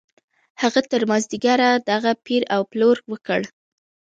هغه 0.61 0.81
تر 0.91 1.01
مازديګره 1.09 1.69
دغه 1.89 2.11
پېر 2.25 2.41
او 2.55 2.61
پلور 2.71 2.97
وکړ. 3.11 3.41